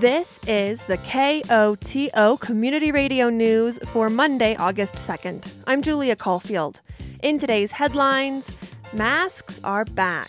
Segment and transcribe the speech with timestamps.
[0.00, 5.50] This is the KOTO Community Radio News for Monday, August 2nd.
[5.66, 6.82] I'm Julia Caulfield.
[7.22, 8.46] In today's headlines,
[8.92, 10.28] masks are back.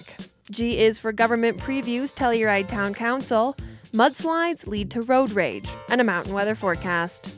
[0.50, 3.58] G is for government previews Telluride Town Council.
[3.92, 7.37] Mudslides lead to road rage, and a mountain weather forecast.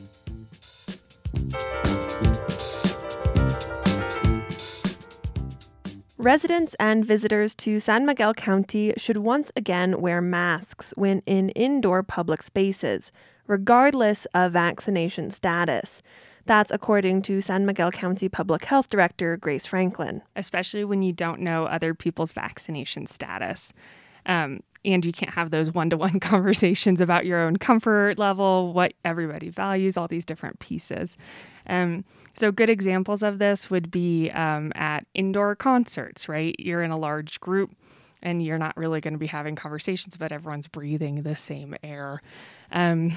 [6.20, 12.02] Residents and visitors to San Miguel County should once again wear masks when in indoor
[12.02, 13.10] public spaces,
[13.46, 16.02] regardless of vaccination status.
[16.44, 20.20] That's according to San Miguel County Public Health Director Grace Franklin.
[20.36, 23.72] Especially when you don't know other people's vaccination status.
[24.26, 28.74] Um, and you can't have those one to one conversations about your own comfort level,
[28.74, 31.16] what everybody values, all these different pieces.
[31.70, 36.54] Um, so, good examples of this would be um, at indoor concerts, right?
[36.58, 37.70] You're in a large group
[38.22, 42.20] and you're not really going to be having conversations, but everyone's breathing the same air.
[42.72, 43.16] Um,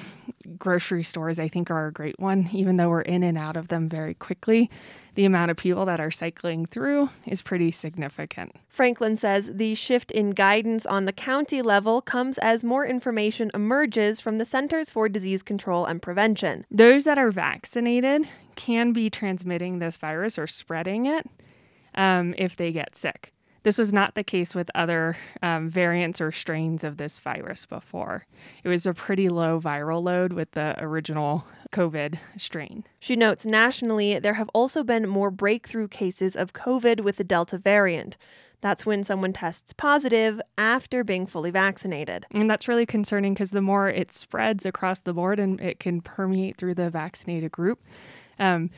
[0.58, 3.68] grocery stores, I think, are a great one, even though we're in and out of
[3.68, 4.70] them very quickly.
[5.16, 8.56] The amount of people that are cycling through is pretty significant.
[8.68, 14.20] Franklin says the shift in guidance on the county level comes as more information emerges
[14.20, 16.66] from the Centers for Disease Control and Prevention.
[16.72, 21.28] Those that are vaccinated can be transmitting this virus or spreading it
[21.96, 23.34] um, if they get sick.
[23.64, 28.26] This was not the case with other um, variants or strains of this virus before.
[28.64, 32.84] It was a pretty low viral load with the original COVID strain.
[33.00, 37.58] She notes nationally, there have also been more breakthrough cases of COVID with the Delta
[37.58, 38.18] variant.
[38.60, 42.26] That's when someone tests positive after being fully vaccinated.
[42.32, 46.00] And that's really concerning because the more it spreads across the board and it can
[46.00, 47.82] permeate through the vaccinated group,
[48.40, 48.70] um,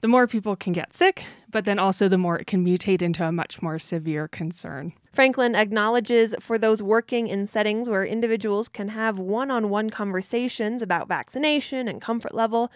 [0.00, 3.24] the more people can get sick, but then also the more it can mutate into
[3.24, 4.92] a much more severe concern.
[5.14, 10.82] Franklin acknowledges for those working in settings where individuals can have one on one conversations
[10.82, 12.70] about vaccination and comfort level,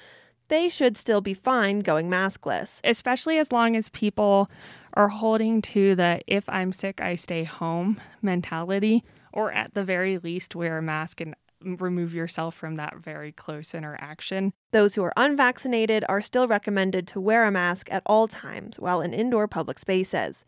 [0.49, 2.81] they should still be fine going maskless.
[2.83, 4.51] Especially as long as people
[4.95, 10.17] are holding to the if I'm sick, I stay home mentality, or at the very
[10.17, 14.53] least wear a mask and remove yourself from that very close interaction.
[14.73, 19.01] Those who are unvaccinated are still recommended to wear a mask at all times while
[19.01, 20.45] in indoor public spaces.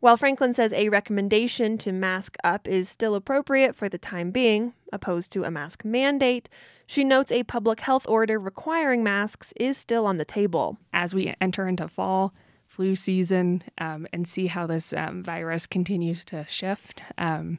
[0.00, 4.74] While Franklin says a recommendation to mask up is still appropriate for the time being,
[4.92, 6.48] opposed to a mask mandate,
[6.86, 10.76] she notes a public health order requiring masks is still on the table.
[10.92, 12.34] As we enter into fall,
[12.66, 17.58] flu season, um, and see how this um, virus continues to shift, um,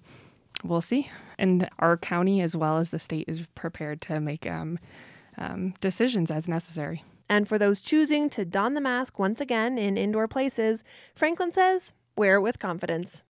[0.64, 1.10] we'll see.
[1.38, 4.80] And our county, as well as the state, is prepared to make um,
[5.38, 7.04] um, decisions as necessary.
[7.28, 10.84] And for those choosing to don the mask once again in indoor places,
[11.16, 13.24] Franklin says, wear it with confidence.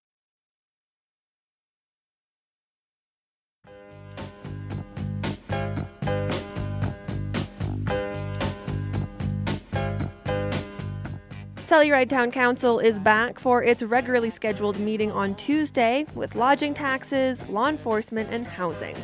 [11.72, 17.42] Telluride Town Council is back for its regularly scheduled meeting on Tuesday with lodging taxes,
[17.48, 18.94] law enforcement, and housing.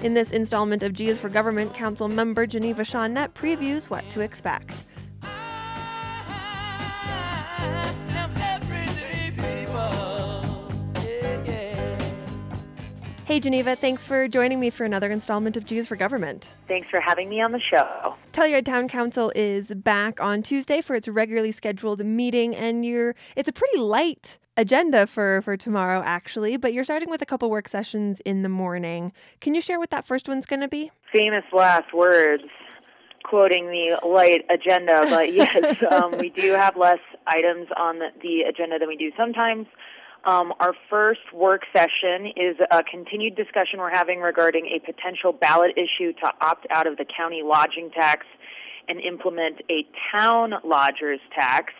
[0.00, 4.22] In this installment of G is for Government, Council member Geneva Shaunette previews what to
[4.22, 4.86] expect.
[13.26, 16.48] Hey, Geneva, thanks for joining me for another installment of G's for Government.
[16.68, 18.14] Thanks for having me on the show.
[18.32, 23.48] Telluride Town Council is back on Tuesday for its regularly scheduled meeting, and you're it's
[23.48, 27.68] a pretty light agenda for for tomorrow actually but you're starting with a couple work
[27.68, 31.44] sessions in the morning can you share what that first one's going to be famous
[31.52, 32.44] last words
[33.22, 38.42] quoting the light agenda but yes um, we do have less items on the, the
[38.48, 39.66] agenda than we do sometimes
[40.24, 45.72] um, our first work session is a continued discussion we're having regarding a potential ballot
[45.76, 48.26] issue to opt out of the county lodging tax
[48.88, 51.72] and implement a town lodgers tax.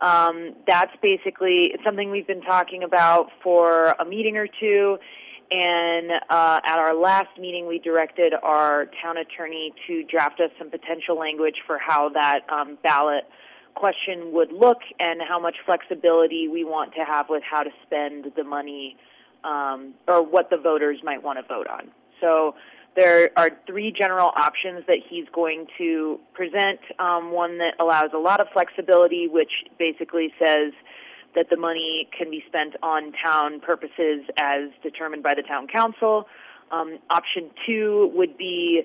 [0.00, 4.98] Um, that's basically something we've been talking about for a meeting or two.
[5.50, 10.70] And uh, at our last meeting, we directed our town attorney to draft us some
[10.70, 13.24] potential language for how that um, ballot
[13.74, 18.32] question would look and how much flexibility we want to have with how to spend
[18.36, 18.96] the money
[19.44, 21.90] um, or what the voters might want to vote on.
[22.20, 22.54] So
[22.96, 26.80] there are three general options that he's going to present.
[26.98, 30.72] Um, one that allows a lot of flexibility, which basically says
[31.34, 36.26] that the money can be spent on town purposes as determined by the town council.
[36.72, 38.82] Um, option two would be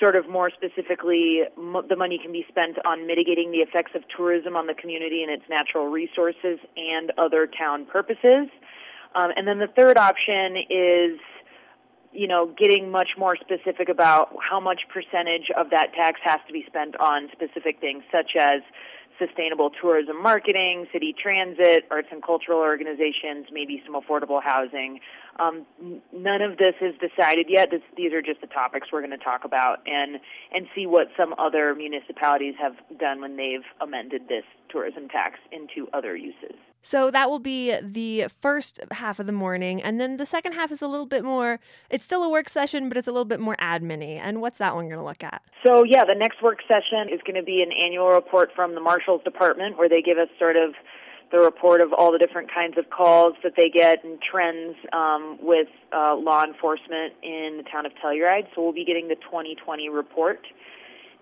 [0.00, 4.56] sort of more specifically, the money can be spent on mitigating the effects of tourism
[4.56, 8.48] on the community and its natural resources and other town purposes.
[9.14, 11.18] Um, and then the third option is
[12.12, 16.52] you know, getting much more specific about how much percentage of that tax has to
[16.52, 18.62] be spent on specific things, such as
[19.18, 25.00] sustainable tourism marketing, city transit, arts and cultural organizations, maybe some affordable housing.
[25.38, 25.64] Um,
[26.12, 27.68] none of this is decided yet.
[27.70, 30.20] This, these are just the topics we're going to talk about and
[30.52, 35.88] and see what some other municipalities have done when they've amended this tourism tax into
[35.92, 36.56] other uses.
[36.82, 40.72] So that will be the first half of the morning, and then the second half
[40.72, 41.60] is a little bit more.
[41.90, 44.20] It's still a work session, but it's a little bit more admin-y.
[44.22, 45.42] And what's that one going to look at?
[45.66, 48.80] So yeah, the next work session is going to be an annual report from the
[48.80, 50.74] Marshals Department, where they give us sort of
[51.30, 55.38] the report of all the different kinds of calls that they get and trends um,
[55.42, 58.46] with uh, law enforcement in the town of Telluride.
[58.54, 60.40] So we'll be getting the 2020 report,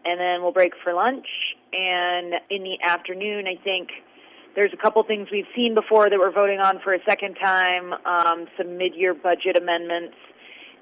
[0.05, 1.27] and then we'll break for lunch.
[1.73, 3.89] And in the afternoon, I think
[4.57, 7.93] there's a couple things we've seen before that we're voting on for a second time,
[8.05, 10.17] um, some mid-year budget amendments.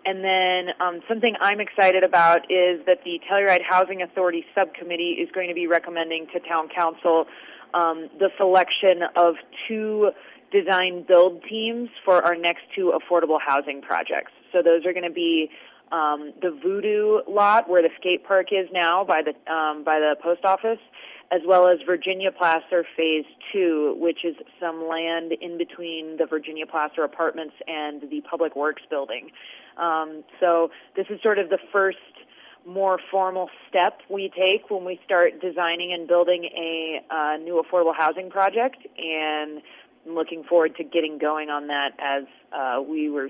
[0.06, 5.28] And then um, something I'm excited about is that the Telluride Housing Authority Subcommittee is
[5.34, 7.26] going to be recommending to Town Council
[7.74, 9.34] um, the selection of
[9.66, 10.10] two
[10.52, 14.30] design build teams for our next two affordable housing projects.
[14.52, 15.50] So those are going to be
[15.92, 20.16] um, the Voodoo lot where the skate park is now by the um, by the
[20.22, 20.78] post office,
[21.30, 26.66] as well as Virginia Placer Phase 2, which is some land in between the Virginia
[26.66, 29.30] Placer apartments and the Public Works building.
[29.76, 31.98] Um, so this is sort of the first
[32.66, 37.94] more formal step we take when we start designing and building a uh, new affordable
[37.94, 39.60] housing project, and
[40.06, 43.28] I'm looking forward to getting going on that as uh, we were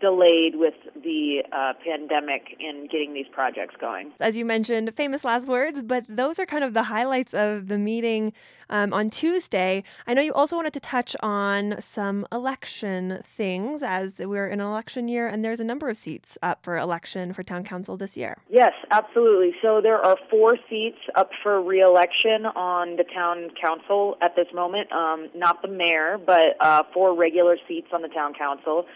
[0.00, 4.12] delayed with the uh, pandemic in getting these projects going.
[4.20, 7.78] As you mentioned, famous last words, but those are kind of the highlights of the
[7.78, 8.32] meeting
[8.70, 9.84] um, on Tuesday.
[10.06, 14.66] I know you also wanted to touch on some election things as we're in an
[14.66, 18.16] election year and there's a number of seats up for election for town council this
[18.16, 18.36] year.
[18.48, 19.52] Yes, absolutely.
[19.62, 24.90] So there are four seats up for reelection on the town council at this moment.
[24.92, 28.86] Um, not the mayor, but uh, four regular seats on the town council.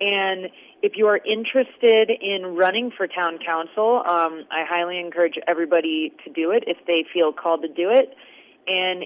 [0.00, 0.48] And
[0.82, 6.32] if you are interested in running for town council, um, I highly encourage everybody to
[6.32, 8.16] do it if they feel called to do it.
[8.66, 9.04] And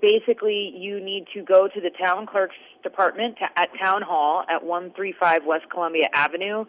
[0.00, 4.64] basically, you need to go to the town clerk's department to, at town hall at
[4.64, 6.64] 135 West Columbia Avenue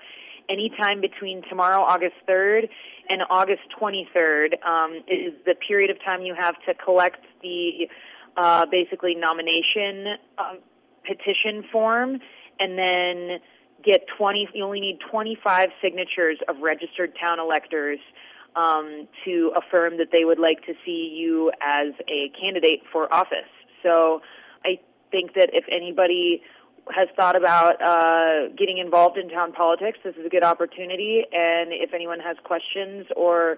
[0.50, 2.68] anytime between tomorrow, August 3rd,
[3.10, 7.88] and August 23rd um, is the period of time you have to collect the
[8.36, 10.58] uh, basically nomination um,
[11.06, 12.20] petition form
[12.60, 13.40] and then
[13.84, 18.00] get 20, you only need 25 signatures of registered town electors
[18.56, 23.50] um, to affirm that they would like to see you as a candidate for office.
[23.84, 24.22] So
[24.66, 24.80] I
[25.12, 26.42] think that if anybody
[26.94, 31.24] has thought about uh, getting involved in town politics, this is a good opportunity.
[31.32, 33.58] And if anyone has questions or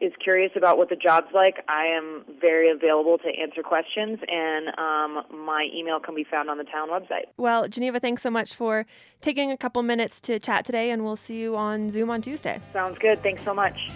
[0.00, 4.68] is curious about what the job's like, I am very available to answer questions, and
[4.78, 7.26] um, my email can be found on the town website.
[7.36, 8.86] Well, Geneva, thanks so much for
[9.20, 12.60] taking a couple minutes to chat today, and we'll see you on Zoom on Tuesday.
[12.72, 13.22] Sounds good.
[13.22, 13.90] Thanks so much.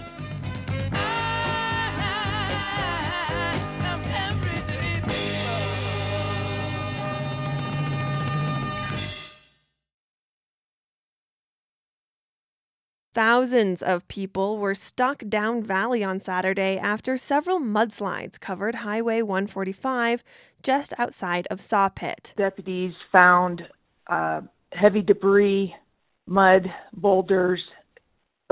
[13.14, 20.24] Thousands of people were stuck down valley on Saturday after several mudslides covered Highway 145
[20.62, 22.32] just outside of Sawpit.
[22.38, 23.62] Deputies found
[24.06, 24.40] uh,
[24.72, 25.74] heavy debris,
[26.26, 27.60] mud, boulders,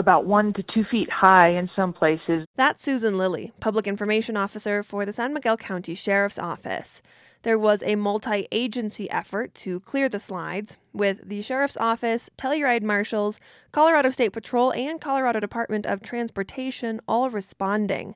[0.00, 2.44] about one to two feet high in some places.
[2.56, 7.00] That's Susan Lilly, Public Information Officer for the San Miguel County Sheriff's Office.
[7.42, 12.82] There was a multi agency effort to clear the slides, with the Sheriff's Office, Telluride
[12.82, 13.40] Marshals,
[13.72, 18.14] Colorado State Patrol, and Colorado Department of Transportation all responding.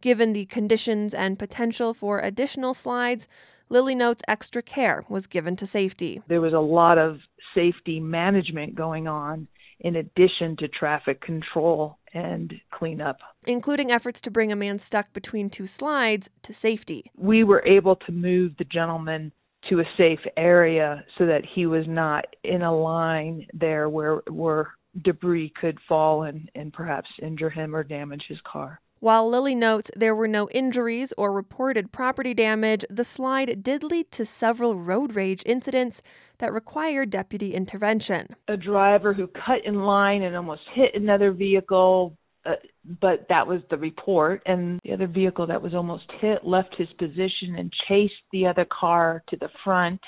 [0.00, 3.26] Given the conditions and potential for additional slides,
[3.68, 6.22] Lilly notes extra care was given to safety.
[6.28, 7.18] There was a lot of
[7.54, 9.48] safety management going on
[9.80, 15.50] in addition to traffic control and cleanup, including efforts to bring a man stuck between
[15.50, 17.10] two slides to safety.
[17.16, 19.32] We were able to move the gentleman
[19.68, 24.74] to a safe area so that he was not in a line there where where
[25.02, 28.80] debris could fall and, and perhaps injure him or damage his car.
[29.00, 34.12] While Lilly notes there were no injuries or reported property damage, the slide did lead
[34.12, 36.02] to several road rage incidents
[36.36, 38.36] that required deputy intervention.
[38.48, 42.14] A driver who cut in line and almost hit another vehicle,
[42.44, 42.56] uh,
[43.00, 44.42] but that was the report.
[44.44, 48.66] And the other vehicle that was almost hit left his position and chased the other
[48.66, 50.00] car to the front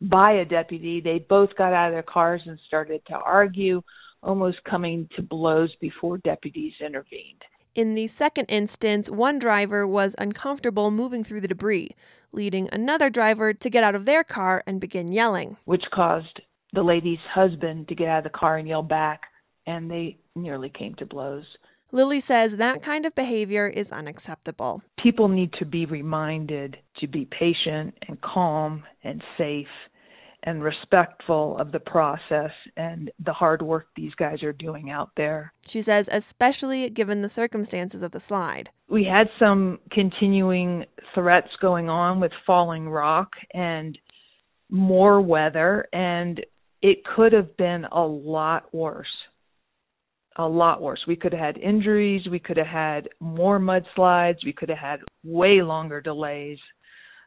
[0.00, 1.00] by a deputy.
[1.00, 3.82] They both got out of their cars and started to argue
[4.22, 7.42] almost coming to blows before deputies intervened.
[7.78, 11.94] In the second instance, one driver was uncomfortable moving through the debris,
[12.32, 16.40] leading another driver to get out of their car and begin yelling, which caused
[16.72, 19.20] the lady's husband to get out of the car and yell back,
[19.64, 21.44] and they nearly came to blows.
[21.92, 24.82] Lilly says that kind of behavior is unacceptable.
[25.00, 29.68] People need to be reminded to be patient and calm and safe
[30.44, 35.52] and respectful of the process and the hard work these guys are doing out there.
[35.66, 38.70] She says, especially given the circumstances of the slide.
[38.88, 43.98] We had some continuing threats going on with falling rock and
[44.70, 46.44] more weather, and
[46.82, 49.06] it could have been a lot worse.
[50.36, 51.00] A lot worse.
[51.08, 55.00] We could have had injuries, we could have had more mudslides, we could have had
[55.24, 56.58] way longer delays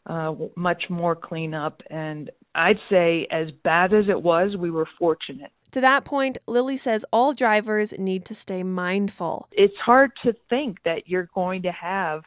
[0.05, 1.81] uh, much more cleanup.
[1.89, 5.51] And I'd say, as bad as it was, we were fortunate.
[5.71, 9.47] To that point, Lilly says all drivers need to stay mindful.
[9.51, 12.23] It's hard to think that you're going to have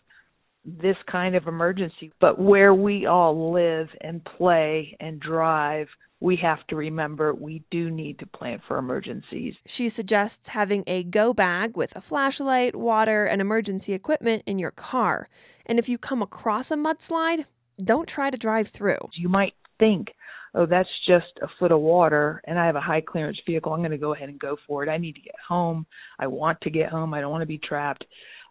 [0.64, 5.88] this kind of emergency, but where we all live and play and drive,
[6.21, 9.54] we have to remember we do need to plan for emergencies.
[9.66, 14.71] She suggests having a go bag with a flashlight, water, and emergency equipment in your
[14.71, 15.28] car.
[15.66, 17.45] And if you come across a mudslide,
[17.83, 19.11] don't try to drive through.
[19.12, 19.52] You might
[19.85, 20.09] think,
[20.55, 23.73] oh, that's just a foot of water and I have a high clearance vehicle.
[23.73, 24.88] I'm going to go ahead and go for it.
[24.88, 25.87] I need to get home.
[26.19, 27.12] I want to get home.
[27.12, 28.05] I don't want to be trapped.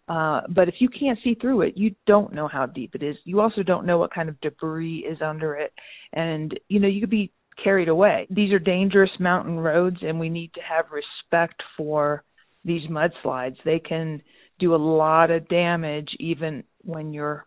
[0.06, 3.16] Uh, but if you can't see through it, you don't know how deep it is.
[3.24, 5.72] You also don't know what kind of debris is under it.
[6.12, 8.26] And, you know, you could be carried away.
[8.28, 12.22] These are dangerous mountain roads, and we need to have respect for
[12.64, 13.56] these mudslides.
[13.64, 14.20] They can
[14.58, 17.46] do a lot of damage even when you're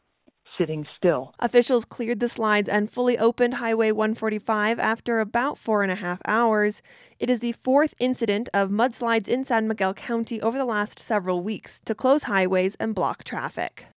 [0.58, 1.34] sitting still.
[1.40, 6.22] Officials cleared the slides and fully opened Highway 145 after about four and a half
[6.26, 6.82] hours.
[7.20, 11.42] It is the fourth incident of mudslides in San Miguel County over the last several
[11.42, 13.88] weeks to close highways and block traffic.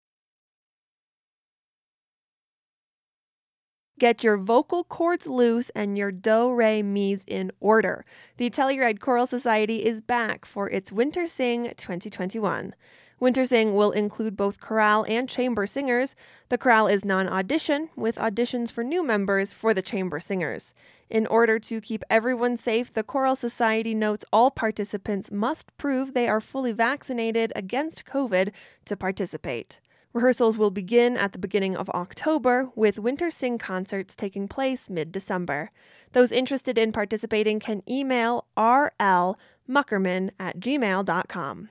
[4.01, 8.07] Get your vocal cords loose and your do re mi's in order.
[8.39, 12.75] The Telluride Choral Society is back for its Winter Sing 2021.
[13.21, 16.17] Winter Sing will include both chorale and chamber singers.
[16.49, 20.73] The chorale is non audition, with auditions for new members for the chamber singers.
[21.11, 26.29] In order to keep everyone safe, the Choral Society notes all participants must prove they
[26.29, 28.53] are fully vaccinated against COVID
[28.87, 29.81] to participate.
[30.15, 35.13] Rehearsals will begin at the beginning of October, with Winter Sing concerts taking place mid
[35.13, 35.71] December.
[36.13, 41.69] Those interested in participating can email rlmuckerman at gmail.com.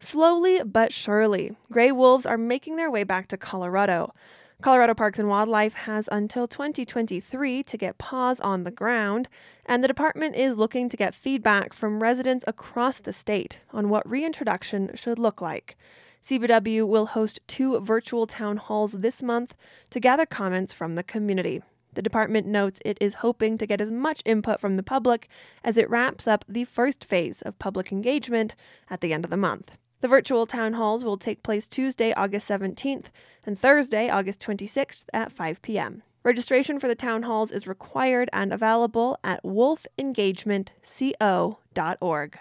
[0.00, 4.14] Slowly but surely, gray wolves are making their way back to Colorado.
[4.62, 9.28] Colorado Parks and Wildlife has until 2023 to get paws on the ground,
[9.66, 14.08] and the department is looking to get feedback from residents across the state on what
[14.08, 15.76] reintroduction should look like.
[16.24, 19.54] CPW will host two virtual town halls this month
[19.90, 21.60] to gather comments from the community.
[21.92, 25.28] The department notes it is hoping to get as much input from the public
[25.64, 28.54] as it wraps up the first phase of public engagement
[28.88, 29.72] at the end of the month.
[30.00, 33.06] The virtual town halls will take place Tuesday, August 17th
[33.44, 36.04] and Thursday, August 26th at 5 p.m.
[36.22, 42.38] Registration for the town halls is required and available at wolfengagementco.org.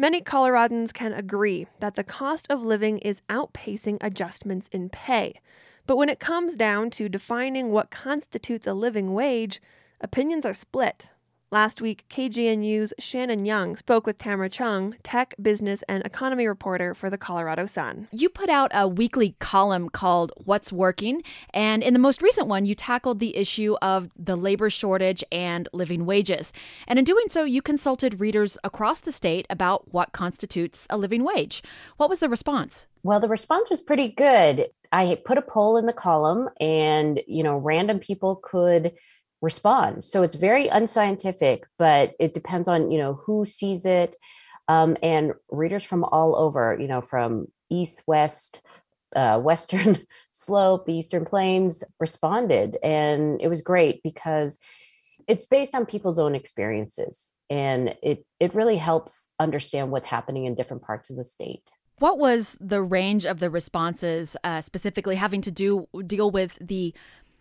[0.00, 5.40] Many Coloradans can agree that the cost of living is outpacing adjustments in pay.
[5.86, 9.60] But when it comes down to defining what constitutes a living wage,
[10.00, 11.10] opinions are split.
[11.50, 17.08] Last week, KGNU's Shannon Young spoke with Tamara Chuang, tech, business, and economy reporter for
[17.08, 18.06] the Colorado Sun.
[18.12, 21.22] You put out a weekly column called What's Working,
[21.54, 25.70] and in the most recent one, you tackled the issue of the labor shortage and
[25.72, 26.52] living wages.
[26.86, 31.24] And in doing so, you consulted readers across the state about what constitutes a living
[31.24, 31.62] wage.
[31.96, 32.86] What was the response?
[33.04, 34.66] Well, the response was pretty good.
[34.92, 38.92] I put a poll in the column, and you know, random people could
[39.40, 40.04] respond.
[40.04, 44.16] So it's very unscientific, but it depends on you know who sees it,
[44.68, 48.62] um, and readers from all over, you know, from east, west,
[49.16, 49.98] uh, western
[50.30, 54.58] slope, the eastern plains responded, and it was great because
[55.26, 60.54] it's based on people's own experiences, and it it really helps understand what's happening in
[60.54, 61.70] different parts of the state.
[61.98, 66.94] What was the range of the responses, uh, specifically having to do deal with the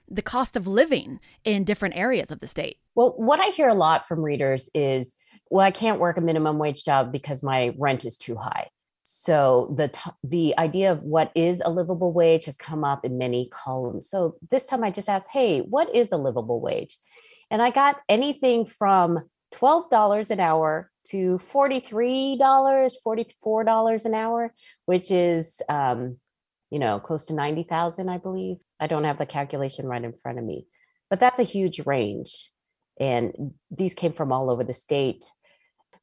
[0.09, 2.77] the cost of living in different areas of the state?
[2.95, 5.15] Well, what I hear a lot from readers is,
[5.49, 8.69] well, I can't work a minimum wage job because my rent is too high.
[9.03, 13.17] So the t- the idea of what is a livable wage has come up in
[13.17, 14.09] many columns.
[14.09, 16.97] So this time I just asked, "Hey, what is a livable wage?"
[17.49, 19.21] And I got anything from
[19.53, 22.37] $12 an hour to $43,
[23.01, 24.53] $44 an hour,
[24.85, 26.17] which is um,
[26.69, 28.57] you know, close to 90,000, I believe.
[28.79, 30.65] I don't have the calculation right in front of me,
[31.09, 32.51] but that's a huge range.
[33.00, 35.25] And these came from all over the state.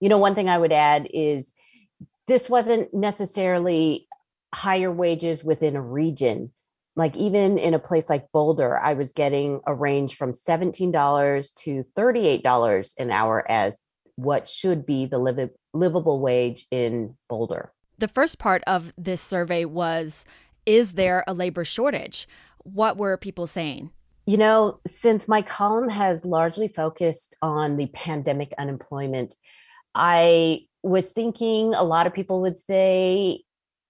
[0.00, 1.52] You know, one thing I would add is
[2.26, 4.06] this wasn't necessarily
[4.54, 6.52] higher wages within a region.
[6.96, 11.82] Like even in a place like Boulder, I was getting a range from $17 to
[11.96, 13.80] $38 an hour as
[14.14, 17.72] what should be the liv- livable wage in Boulder.
[17.98, 20.24] The first part of this survey was
[20.66, 22.26] Is there a labor shortage?
[22.58, 23.90] What were people saying?
[24.26, 29.34] You know, since my column has largely focused on the pandemic unemployment,
[29.94, 33.42] I was thinking a lot of people would say,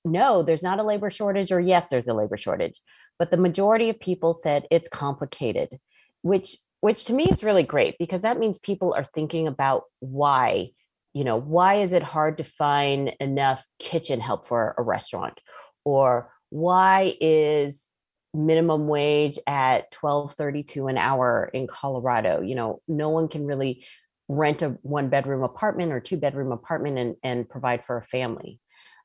[0.05, 2.81] no, there's not a labor shortage, or yes, there's a labor shortage.
[3.19, 5.79] But the majority of people said it's complicated,
[6.23, 10.69] which which to me is really great because that means people are thinking about why
[11.15, 15.41] you know why is it hard to find enough kitchen help for a restaurant
[15.85, 17.89] or why is
[18.33, 23.85] minimum wage at 1232 an hour in colorado you know no one can really
[24.29, 28.59] rent a one bedroom apartment or two bedroom apartment and, and provide for a family.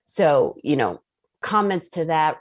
[0.05, 1.01] So, you know,
[1.41, 2.37] comments to that,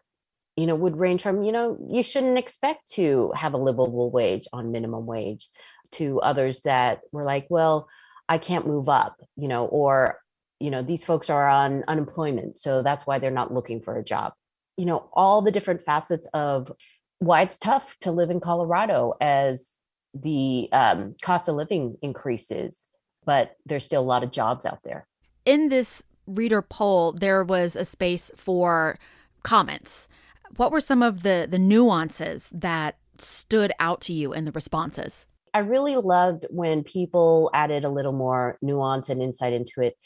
[0.57, 4.47] you know, would range from, you know, you shouldn't expect to have a livable wage
[4.53, 5.49] on minimum wage
[5.93, 7.89] to others that were like, well,
[8.29, 10.21] I can't move up, you know, or,
[10.61, 12.59] you know, these folks are on unemployment.
[12.59, 14.33] So that's why they're not looking for a job.
[14.79, 16.73] You know, all the different facets of
[17.19, 19.77] why it's tough to live in Colorado as
[20.15, 22.89] the um, cost of living increases,
[23.27, 25.07] but there's still a lot of jobs out there.
[25.45, 28.99] In this reader poll, there was a space for
[29.43, 30.09] comments.
[30.57, 35.27] What were some of the the nuances that stood out to you in the responses?
[35.55, 39.97] I really loved when people added a little more nuance and insight into it.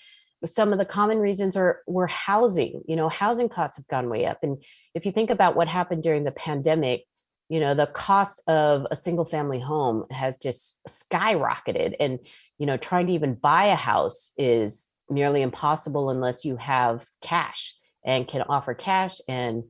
[0.45, 2.83] Some of the common reasons are were housing.
[2.87, 4.63] You know, housing costs have gone way up, and
[4.95, 7.05] if you think about what happened during the pandemic,
[7.49, 11.95] you know the cost of a single family home has just skyrocketed.
[12.01, 12.19] And
[12.59, 17.75] you know trying to even buy a house is nearly impossible unless you have cash
[18.05, 19.65] and can offer cash and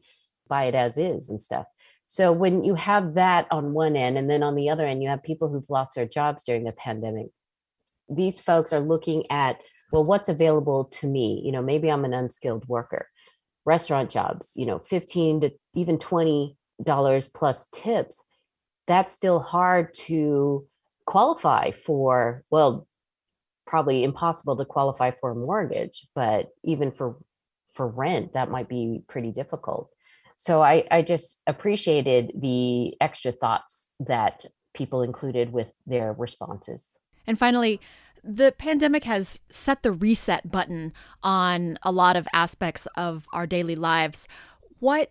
[0.48, 1.66] buy it as is and stuff.
[2.06, 5.08] So when you have that on one end and then on the other end you
[5.08, 7.28] have people who've lost their jobs during the pandemic.
[8.08, 9.60] These folks are looking at
[9.92, 11.40] well what's available to me?
[11.44, 13.08] You know maybe i'm an unskilled worker.
[13.64, 18.24] Restaurant jobs you know 15 to even 20 dollars plus tips
[18.88, 20.66] that's still hard to
[21.06, 22.88] qualify for well
[23.64, 27.16] probably impossible to qualify for a mortgage but even for
[27.68, 29.90] for rent that might be pretty difficult.
[30.36, 36.98] So i i just appreciated the extra thoughts that people included with their responses.
[37.26, 37.80] And finally
[38.24, 43.74] the pandemic has set the reset button on a lot of aspects of our daily
[43.76, 44.28] lives
[44.78, 45.10] what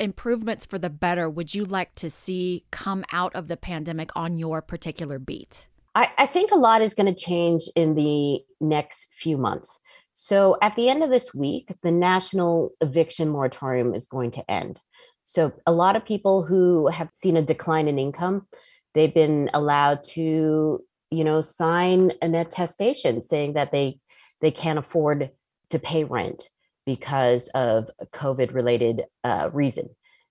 [0.00, 4.38] improvements for the better would you like to see come out of the pandemic on
[4.38, 5.66] your particular beat?
[5.94, 9.80] I, I think a lot is going to change in the next few months.
[10.12, 14.80] So at the end of this week, the national eviction moratorium is going to end.
[15.24, 18.46] So a lot of people who have seen a decline in income,
[18.94, 23.98] they've been allowed to, you know, sign an attestation saying that they
[24.40, 25.30] they can't afford
[25.70, 26.44] to pay rent
[26.86, 29.88] because of COVID related uh, reason.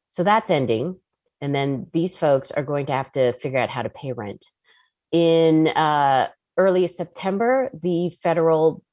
[0.10, 0.98] So that's ending.
[1.42, 4.46] And then these folks are going to have to figure out how to pay rent.
[5.12, 8.84] In uh, early September, the federal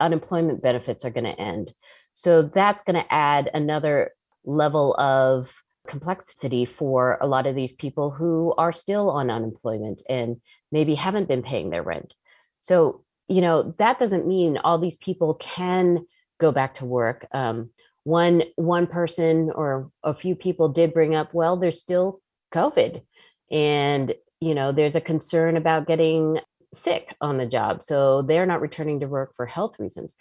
[0.00, 1.72] unemployment benefits are going to end.
[2.12, 4.10] So that's going to add another
[4.44, 10.40] level of complexity for a lot of these people who are still on unemployment and
[10.70, 12.14] maybe haven't been paying their rent.
[12.60, 16.06] So, you know, that doesn't mean all these people can
[16.38, 17.26] go back to work.
[17.32, 17.70] Um,
[18.04, 22.20] one one person or a few people did bring up, well, there's still
[22.52, 23.02] COVID,
[23.50, 26.40] and you know, there's a concern about getting
[26.74, 30.16] sick on the job, so they're not returning to work for health reasons.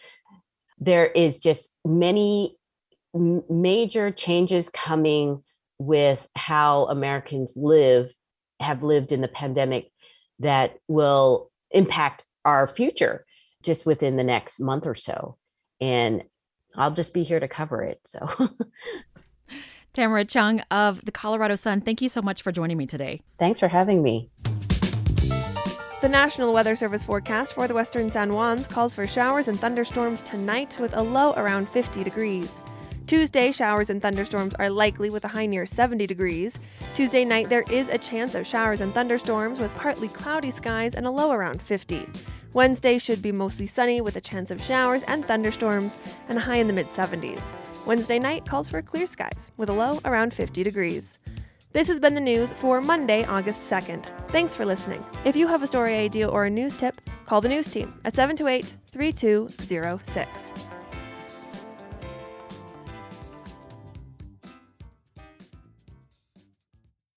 [0.79, 2.57] There is just many
[3.13, 5.43] major changes coming
[5.81, 8.13] with how Americans live,
[8.59, 9.91] have lived in the pandemic
[10.39, 13.25] that will impact our future
[13.63, 15.37] just within the next month or so.
[15.79, 16.23] And
[16.75, 17.99] I'll just be here to cover it.
[18.05, 18.27] So,
[19.93, 23.21] Tamara Chuang of the Colorado Sun, thank you so much for joining me today.
[23.39, 24.29] Thanks for having me.
[26.01, 30.21] The National Weather Service forecast for the western San Juans calls for showers and thunderstorms
[30.21, 32.51] tonight with a low around 50 degrees.
[33.11, 36.57] Tuesday, showers and thunderstorms are likely with a high near 70 degrees.
[36.95, 41.05] Tuesday night, there is a chance of showers and thunderstorms with partly cloudy skies and
[41.05, 42.07] a low around 50.
[42.53, 45.93] Wednesday should be mostly sunny with a chance of showers and thunderstorms
[46.29, 47.41] and a high in the mid 70s.
[47.85, 51.19] Wednesday night calls for clear skies with a low around 50 degrees.
[51.73, 54.05] This has been the news for Monday, August 2nd.
[54.29, 55.05] Thanks for listening.
[55.25, 58.15] If you have a story idea or a news tip, call the news team at
[58.15, 60.70] 728 3206.